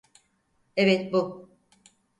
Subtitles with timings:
[0.75, 1.49] Evet bu.